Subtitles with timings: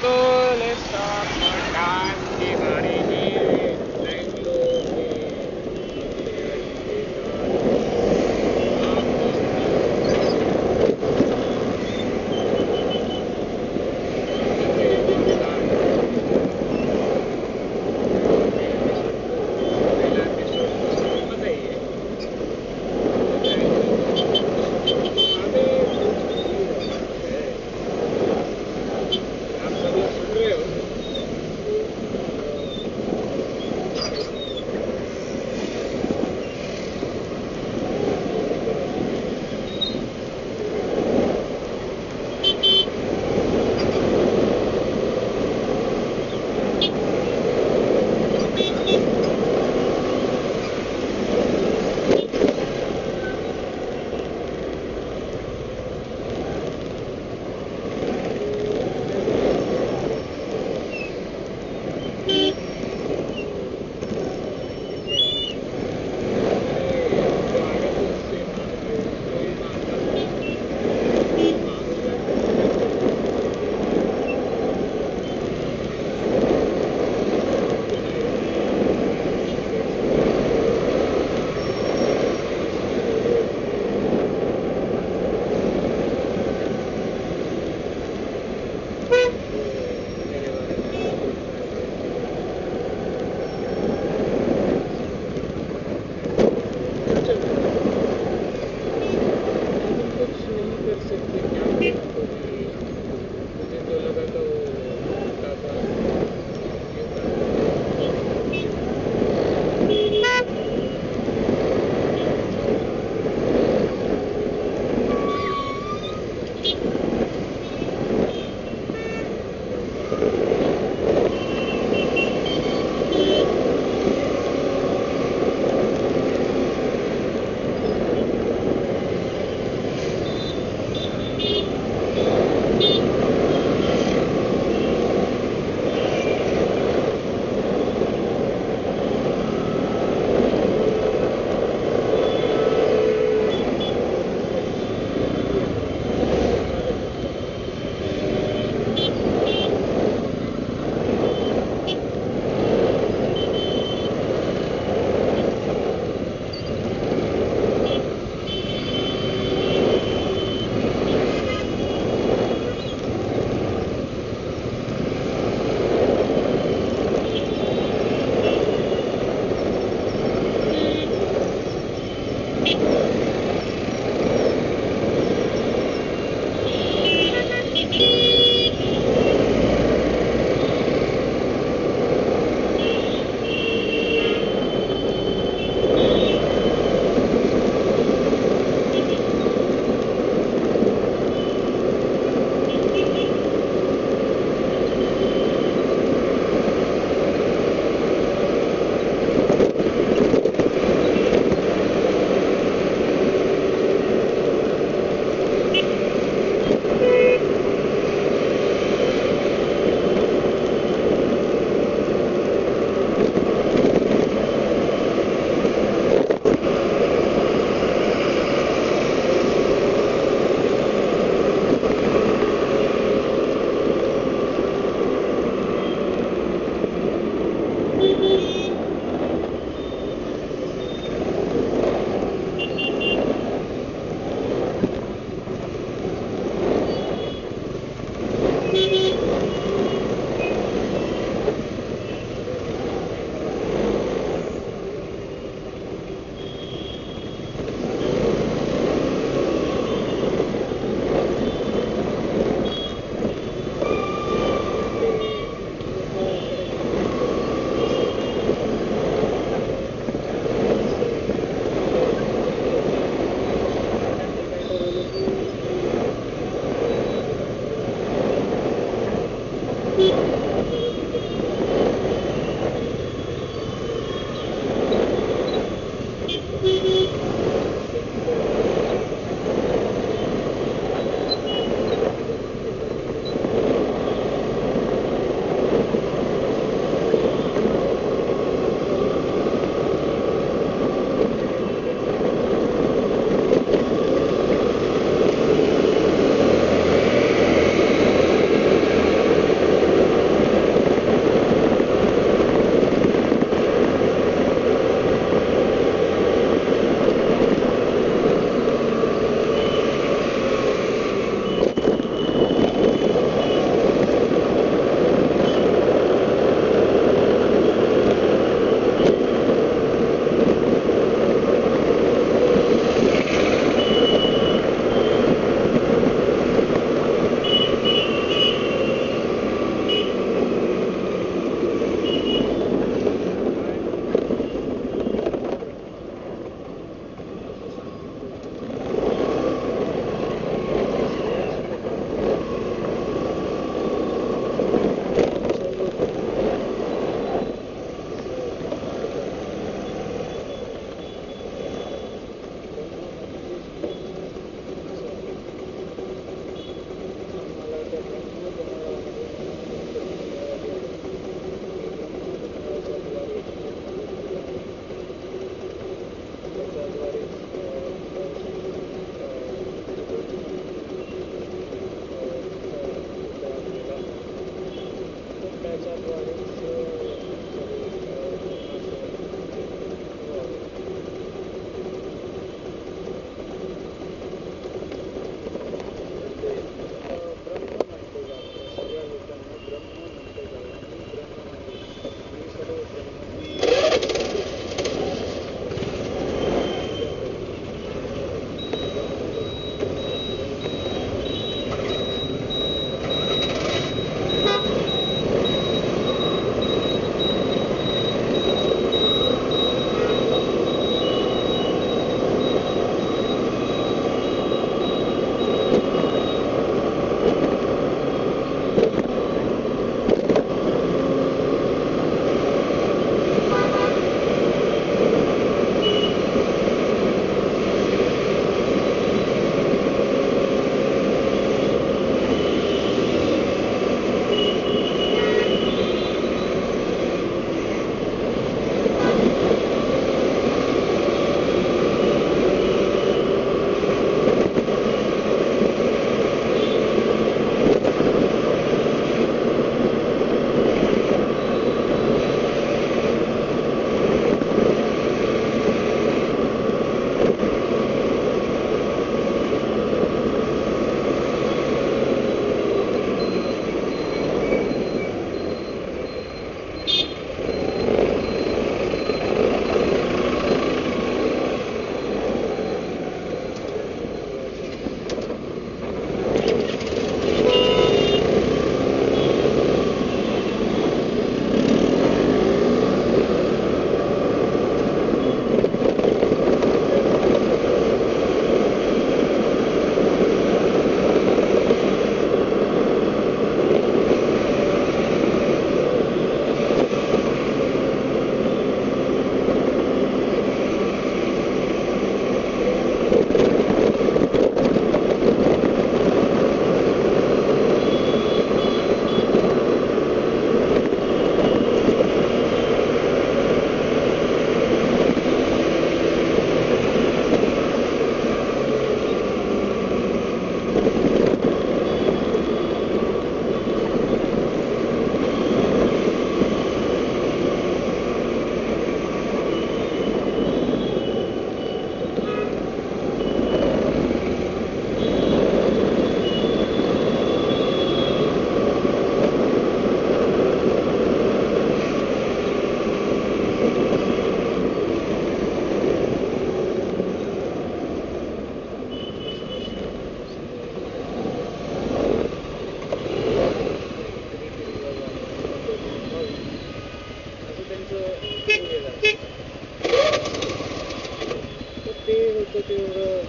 [0.00, 1.15] Cool, let's go.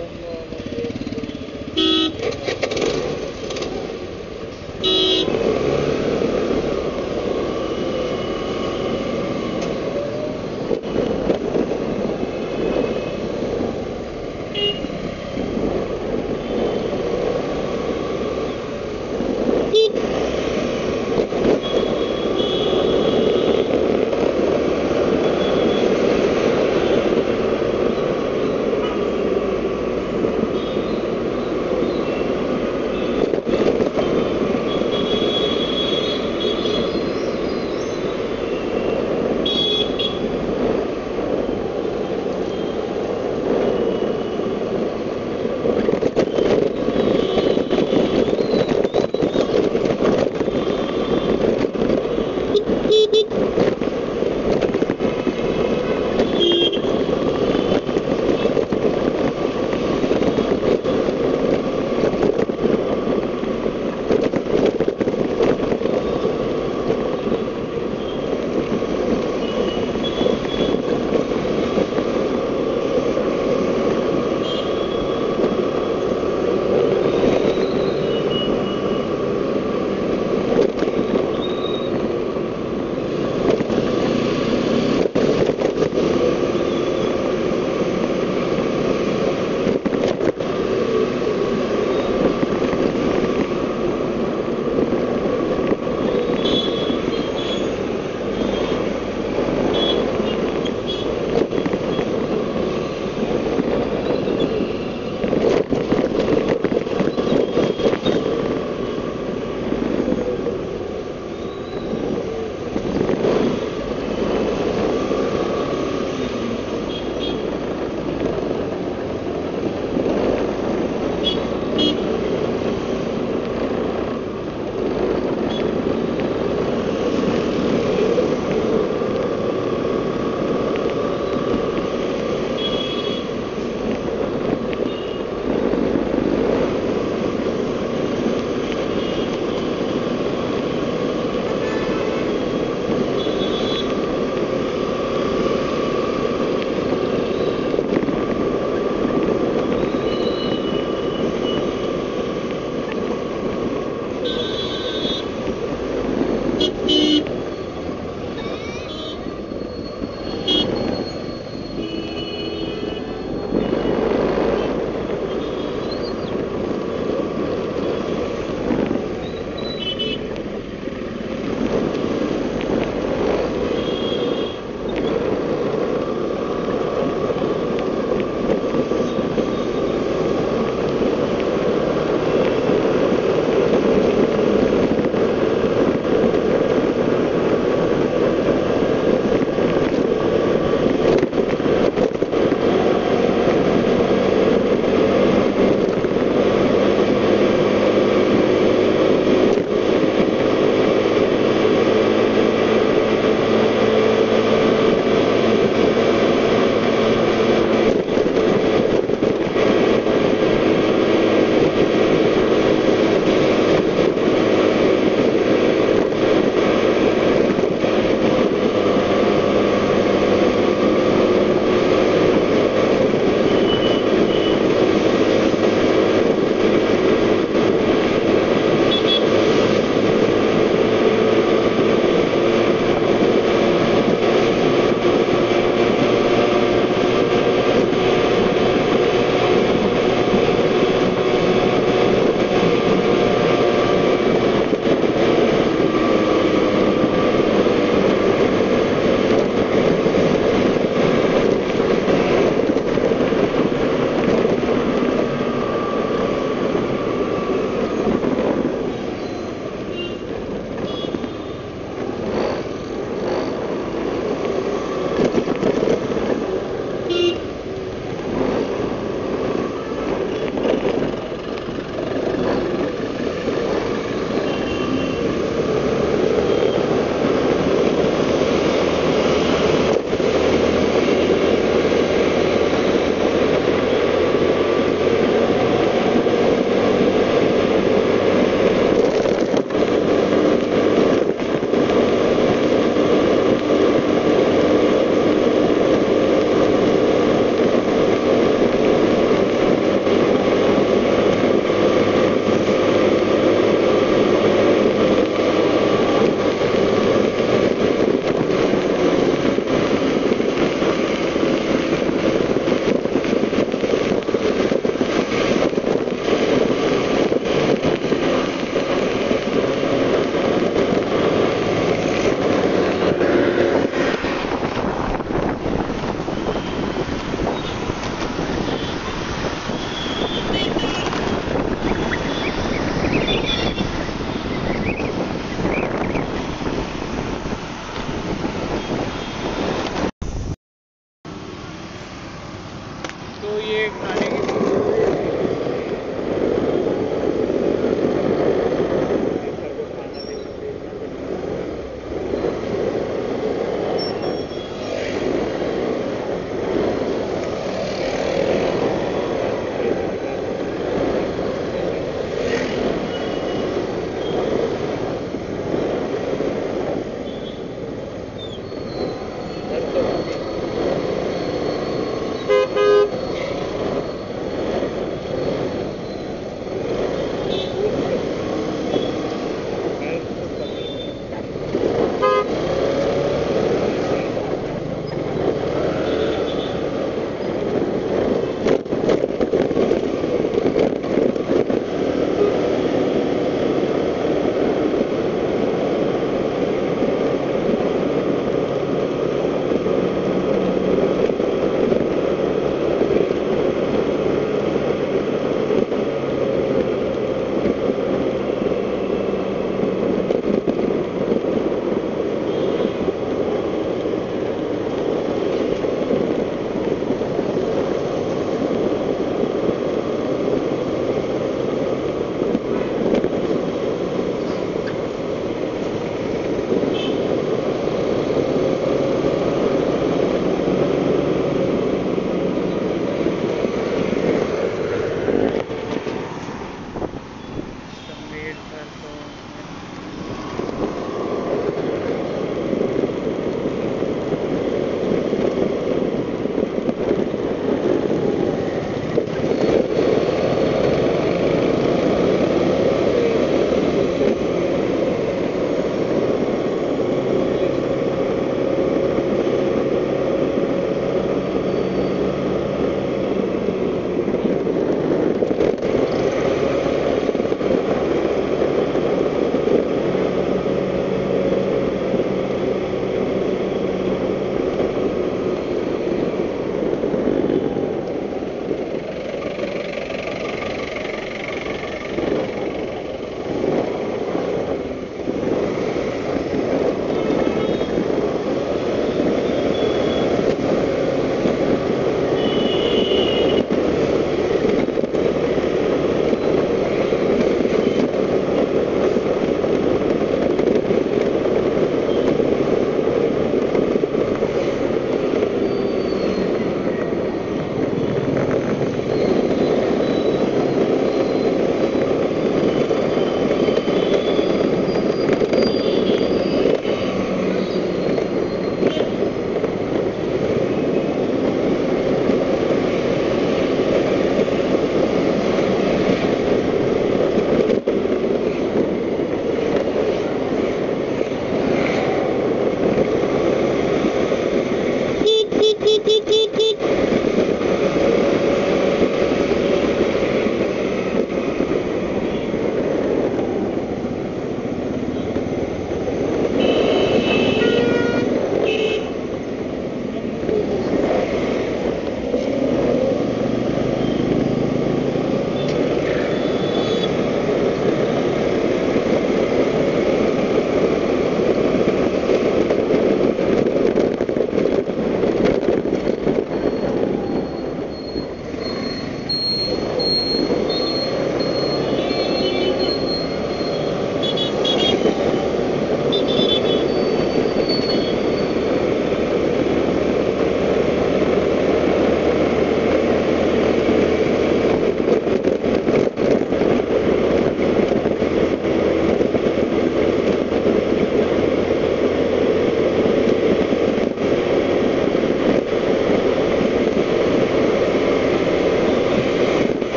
[0.00, 0.59] Amen.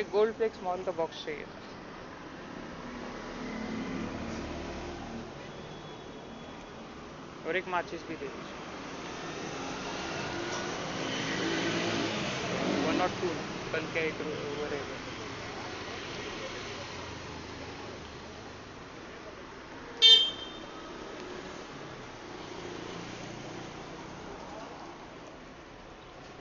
[0.00, 1.44] एक Gold Flakes small का box चाहिए
[7.46, 8.58] और एक माचिस भी दे दीजिए।
[12.86, 13.28] वन नॉट टू
[13.72, 14.96] कल क्या एक वो रहेगा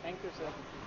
[0.04, 0.79] थैंक यू सर